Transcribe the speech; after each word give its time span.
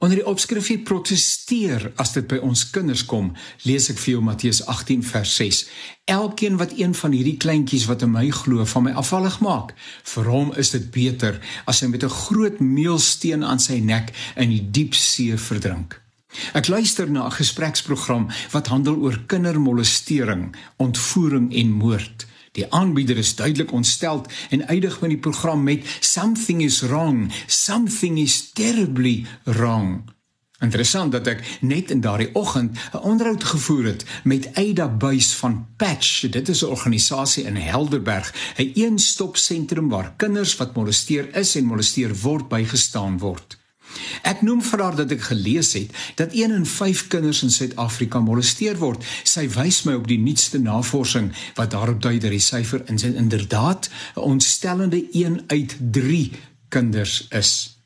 Onder 0.00 0.16
die 0.16 0.24
opskrifie 0.24 0.78
protesteer 0.80 1.90
as 2.00 2.14
dit 2.14 2.24
by 2.24 2.38
ons 2.40 2.62
kinders 2.72 3.02
kom, 3.04 3.34
lees 3.68 3.90
ek 3.92 3.98
vir 4.00 4.14
jou 4.14 4.22
Matteus 4.24 4.62
18 4.64 5.02
vers 5.04 5.34
6. 5.36 5.58
Elkeen 6.08 6.56
wat 6.56 6.72
een 6.78 6.94
van 6.96 7.12
hierdie 7.12 7.36
kleintjies 7.42 7.84
wat 7.90 8.06
in 8.06 8.14
my 8.14 8.22
glo 8.32 8.64
van 8.64 8.86
my 8.86 8.94
afvallig 8.96 9.36
maak, 9.44 9.74
vir 10.14 10.30
hom 10.32 10.54
is 10.56 10.72
dit 10.72 10.86
beter 10.94 11.36
as 11.68 11.82
hy 11.84 11.90
met 11.92 12.08
'n 12.08 12.16
groot 12.16 12.64
meelsteen 12.64 13.44
aan 13.44 13.60
sy 13.60 13.76
nek 13.84 14.14
in 14.40 14.48
die 14.48 14.64
diep 14.72 14.96
see 14.96 15.36
verdrink. 15.36 16.00
Ek 16.54 16.72
luister 16.72 17.10
na 17.10 17.26
'n 17.26 17.36
gespreksprogram 17.36 18.30
wat 18.52 18.72
handel 18.72 18.96
oor 18.96 19.20
kindermolestering, 19.26 20.56
ontvoering 20.78 21.52
en 21.52 21.72
moord. 21.72 22.29
Die 22.52 22.72
aanbieder 22.72 23.16
is 23.16 23.34
duidelik 23.34 23.72
ontstel 23.72 24.24
en 24.50 24.66
eindig 24.66 25.00
met 25.00 25.10
die 25.10 25.18
program 25.18 25.62
met 25.62 25.86
something 26.00 26.62
is 26.62 26.80
wrong, 26.80 27.32
something 27.46 28.18
is 28.18 28.50
terribly 28.52 29.26
wrong. 29.44 30.02
Interessant 30.60 31.12
dat 31.12 31.28
ek 31.30 31.44
net 31.64 31.92
in 31.94 32.02
daardie 32.04 32.34
oggend 32.36 32.76
'n 32.92 33.04
onderhoud 33.12 33.44
gevoer 33.44 33.84
het 33.84 34.04
met 34.24 34.50
Aida 34.54 34.88
Buys 34.88 35.32
van 35.34 35.66
Patch. 35.76 36.28
Dit 36.28 36.48
is 36.48 36.62
'n 36.62 36.74
organisasie 36.74 37.44
in 37.44 37.56
Helderberg, 37.56 38.34
'n 38.58 38.72
een-stop 38.74 39.36
sentrum 39.36 39.88
waar 39.88 40.12
kinders 40.16 40.56
wat 40.56 40.74
molesteer 40.74 41.34
is 41.36 41.56
en 41.56 41.64
molesteer 41.64 42.14
word 42.20 42.48
bygestaan 42.48 43.18
word. 43.18 43.59
Ek 44.22 44.42
noem 44.42 44.62
vir 44.62 44.82
haar 44.82 44.96
dat 44.96 45.10
ek 45.10 45.22
gelees 45.30 45.72
het 45.72 45.92
dat 46.16 46.34
1 46.36 46.52
in 46.52 46.66
5 46.66 47.06
kinders 47.12 47.42
in 47.42 47.50
Suid-Afrika 47.50 48.20
molesteer 48.20 48.78
word. 48.78 49.04
Sy 49.24 49.48
wys 49.48 49.82
my 49.88 49.94
op 49.98 50.08
die 50.08 50.18
nuutste 50.20 50.58
navorsing 50.58 51.32
wat 51.58 51.70
daarop 51.70 52.02
dui 52.02 52.18
dat 52.18 52.30
die 52.30 52.42
syfer 52.42 52.84
in 52.86 52.98
inderdaad 53.00 53.90
'n 54.16 54.20
ontstellende 54.20 55.02
1 55.12 55.44
uit 55.46 55.76
3 55.92 56.30
kinders 56.68 57.26
is. 57.30 57.78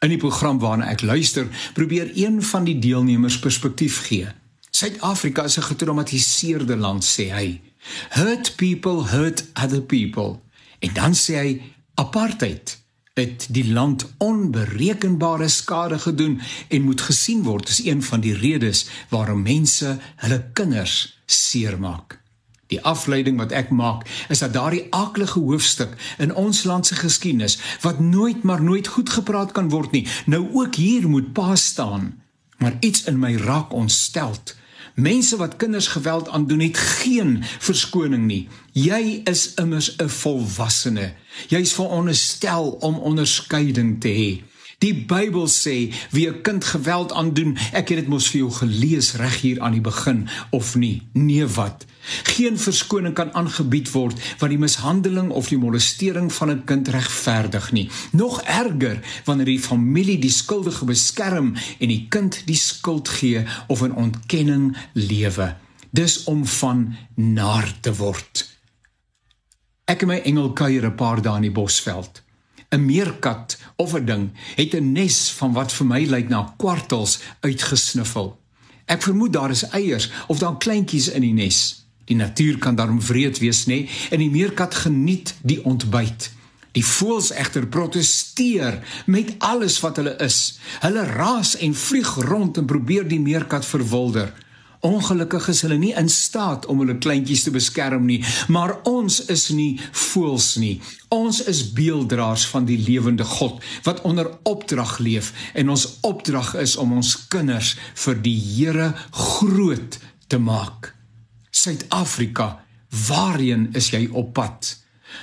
In 0.00 0.08
die 0.08 0.18
program 0.18 0.58
waarna 0.58 0.90
ek 0.90 1.02
luister, 1.02 1.46
probeer 1.74 2.10
een 2.14 2.42
van 2.42 2.64
die 2.64 2.78
deelnemers 2.78 3.38
perspektief 3.38 4.06
gee. 4.06 4.28
Suid-Afrika 4.70 5.44
is 5.44 5.56
'n 5.56 5.62
getraumatiseerde 5.62 6.76
land, 6.76 7.04
sê 7.04 7.30
hy. 7.30 7.60
Hurt 8.08 8.56
people 8.56 9.08
hurt 9.08 9.44
other 9.54 9.82
people. 9.82 10.40
En 10.78 10.90
dan 10.92 11.14
sê 11.14 11.34
hy 11.34 11.60
apartheid 11.94 12.83
het 13.14 13.46
die 13.50 13.72
land 13.72 14.14
onberekenbare 14.18 15.48
skade 15.48 15.98
gedoen 15.98 16.40
en 16.68 16.82
moet 16.82 17.00
gesien 17.00 17.42
word 17.46 17.68
as 17.70 17.84
een 17.84 18.02
van 18.02 18.20
die 18.20 18.34
redes 18.34 18.88
waarom 19.08 19.42
mense 19.42 19.98
hulle 20.16 20.40
kinders 20.52 21.20
seermaak. 21.26 22.18
Die 22.66 22.80
afleiding 22.82 23.38
wat 23.38 23.54
ek 23.54 23.70
maak 23.70 24.02
is 24.28 24.42
dat 24.42 24.56
daardie 24.56 24.86
aaklige 24.90 25.38
hoofstuk 25.38 25.94
in 26.18 26.34
ons 26.34 26.64
land 26.66 26.90
se 26.90 26.98
geskiedenis 26.98 27.58
wat 27.86 28.00
nooit 28.02 28.42
maar 28.42 28.62
nooit 28.62 28.90
goed 28.96 29.10
gepraat 29.10 29.54
kan 29.54 29.70
word 29.70 29.94
nie, 29.94 30.06
nou 30.26 30.48
ook 30.50 30.74
hier 30.74 31.06
moet 31.08 31.32
pa 31.32 31.54
staan. 31.54 32.18
Maar 32.58 32.76
iets 32.80 33.04
in 33.04 33.18
my 33.18 33.36
raak 33.36 33.72
ontsteld 33.72 34.56
Mense 34.94 35.36
wat 35.36 35.56
kinders 35.56 35.86
geweld 35.86 36.28
aandoen 36.28 36.60
het 36.60 36.76
geen 36.76 37.44
verskoning 37.58 38.26
nie. 38.26 38.48
Jy 38.72 39.20
is 39.24 39.54
immers 39.54 39.96
'n 39.96 40.08
volwassene. 40.08 41.12
Jy's 41.48 41.72
veronderstel 41.72 42.70
om 42.70 42.98
onderskeiding 42.98 44.00
te 44.00 44.08
hê. 44.08 44.53
Die 44.84 44.92
Bybel 44.92 45.46
sê 45.48 45.94
wie 46.12 46.28
'n 46.28 46.42
kind 46.42 46.64
geweld 46.64 47.12
aandoen, 47.12 47.56
ek 47.72 47.88
het 47.88 47.98
dit 48.04 48.08
mos 48.08 48.28
vir 48.28 48.40
jou 48.40 48.50
gelees 48.52 49.14
reg 49.16 49.40
hier 49.40 49.60
aan 49.60 49.72
die 49.72 49.80
begin 49.80 50.28
of 50.50 50.74
nie? 50.76 51.02
Nee 51.12 51.46
wat? 51.46 51.86
Geen 52.36 52.58
verskoning 52.58 53.14
kan 53.14 53.32
aangebied 53.32 53.88
word 53.90 54.20
wat 54.38 54.50
die 54.50 54.58
mishandeling 54.58 55.30
of 55.30 55.48
die 55.48 55.58
molestering 55.58 56.32
van 56.32 56.50
'n 56.50 56.64
kind 56.64 56.88
regverdig 56.88 57.72
nie. 57.72 57.88
Nog 58.12 58.42
erger 58.42 59.00
wanneer 59.24 59.46
die 59.46 59.60
familie 59.60 60.18
die 60.18 60.30
skuldige 60.30 60.84
beskerm 60.84 61.54
en 61.78 61.88
die 61.88 62.06
kind 62.08 62.42
die 62.46 62.56
skuld 62.56 63.08
gee 63.08 63.44
of 63.68 63.82
in 63.82 63.94
ontkenning 63.94 64.76
lewe. 64.92 65.56
Dis 65.90 66.24
om 66.24 66.46
van 66.46 66.96
naar 67.14 67.74
te 67.80 67.94
word. 67.94 68.52
Ek 69.84 70.02
en 70.02 70.08
my 70.08 70.20
engel 70.24 70.52
kuier 70.52 70.84
'n 70.84 70.94
paar 70.94 71.22
dae 71.22 71.36
in 71.36 71.42
die 71.42 71.50
Bosveld. 71.50 72.24
'n 72.74 72.84
meerkat 72.84 73.58
of 73.76 73.94
'n 73.94 74.04
ding 74.04 74.30
het 74.54 74.74
'n 74.74 74.92
nes 74.92 75.30
van 75.30 75.52
wat 75.52 75.72
vir 75.72 75.86
my 75.86 76.04
lyk 76.04 76.28
na 76.28 76.54
kwartels 76.56 77.20
uitgesniffel. 77.40 78.38
Ek 78.84 79.02
vermoed 79.02 79.32
daar 79.32 79.50
is 79.50 79.68
eiers 79.68 80.10
of 80.26 80.38
daar 80.38 80.58
kleintjies 80.58 81.08
in 81.08 81.20
die 81.20 81.32
nes. 81.32 81.84
Die 82.04 82.16
natuur 82.16 82.58
kan 82.58 82.74
daarom 82.74 83.00
wreed 83.00 83.38
wees, 83.38 83.64
nê? 83.66 83.88
En 84.10 84.18
die 84.18 84.30
meerkat 84.30 84.74
geniet 84.74 85.34
die 85.42 85.64
ontbyt. 85.64 86.30
Die 86.72 86.84
voëls 86.84 87.30
egter 87.32 87.66
proteseer 87.66 88.82
met 89.06 89.34
alles 89.38 89.80
wat 89.80 89.96
hulle 89.96 90.16
is. 90.16 90.58
Hulle 90.80 91.04
raas 91.04 91.56
en 91.56 91.74
vlieg 91.74 92.14
rond 92.14 92.56
en 92.56 92.66
probeer 92.66 93.08
die 93.08 93.20
meerkat 93.20 93.66
verwilder. 93.66 94.34
Ongelukkig 94.84 95.46
is 95.48 95.62
hulle 95.64 95.78
nie 95.80 95.94
in 95.96 96.10
staat 96.12 96.66
om 96.68 96.82
hulle 96.82 96.98
kleintjies 97.00 97.46
te 97.46 97.52
beskerm 97.54 98.04
nie, 98.04 98.18
maar 98.52 98.74
ons 98.88 99.22
is 99.32 99.46
nie 99.56 99.78
voels 99.96 100.50
nie. 100.60 100.74
Ons 101.14 101.40
is 101.48 101.62
beelddraers 101.72 102.44
van 102.52 102.66
die 102.68 102.76
lewende 102.76 103.24
God 103.24 103.64
wat 103.86 104.02
onder 104.04 104.28
opdrag 104.44 104.98
leef 105.00 105.32
en 105.54 105.72
ons 105.72 105.86
opdrag 106.04 106.52
is 106.60 106.76
om 106.76 106.92
ons 107.00 107.14
kinders 107.32 107.74
vir 108.04 108.20
die 108.26 108.36
Here 108.44 108.92
groot 109.10 109.96
te 110.28 110.38
maak. 110.38 110.92
Suid-Afrika, 111.54 112.58
waarheen 113.08 113.70
is 113.78 113.88
jy 113.94 114.04
op 114.12 114.34
pad? 114.36 114.74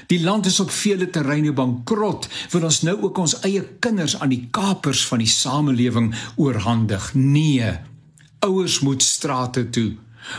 Die 0.08 0.22
land 0.24 0.46
is 0.50 0.60
op 0.64 0.72
vele 0.72 1.10
terreine 1.10 1.54
bankrot, 1.54 2.28
want 2.52 2.66
ons 2.66 2.82
nou 2.88 2.98
ook 3.04 3.22
ons 3.22 3.38
eie 3.46 3.62
kinders 3.84 4.18
aan 4.18 4.32
die 4.34 4.48
kapers 4.56 5.04
van 5.10 5.22
die 5.22 5.30
samelewing 5.30 6.12
oorhandig. 6.42 7.12
Nee, 7.14 7.76
Ouers 8.41 8.79
moet 8.79 9.03
strate 9.03 9.69
toe. 9.69 9.96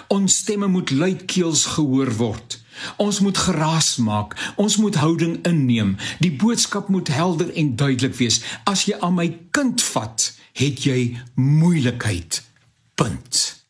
Ons 0.09 0.37
stemme 0.37 0.67
moet 0.67 0.91
luidkeels 0.91 1.65
gehoor 1.77 2.11
word. 2.17 2.59
Ons 2.97 3.21
moet 3.21 3.39
geraas 3.39 3.97
maak. 3.97 4.35
Ons 4.57 4.77
moet 4.77 4.95
houding 4.95 5.39
inneem. 5.47 5.97
Die 6.19 6.33
boodskap 6.33 6.89
moet 6.89 7.09
helder 7.09 7.55
en 7.55 7.77
duidelik 7.77 8.15
wees. 8.19 8.43
As 8.65 8.87
jy 8.91 8.99
aan 8.99 9.15
my 9.15 9.29
kind 9.51 9.83
vat, 9.93 10.33
het 10.59 10.83
jy 10.83 11.17
moeilikheid. 11.35 12.43
Punt. 12.95 13.62